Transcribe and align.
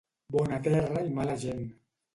Bona 0.35 0.59
terra 0.69 1.05
i 1.11 1.15
mala 1.21 1.39
gent. 1.47 1.65